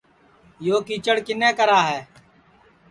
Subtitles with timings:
[0.65, 1.99] یو کیچڑ کِنے کرا ہے